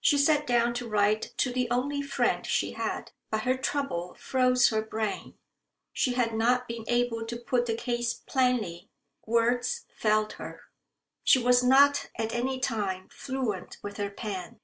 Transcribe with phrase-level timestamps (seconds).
[0.00, 3.10] She sat down to write to the only friend she had.
[3.30, 5.34] But her trouble froze her brain.
[5.92, 8.88] She had not been able to put the case plainly.
[9.26, 10.62] Words failed her.
[11.22, 14.60] She was not at any time fluent with her pen.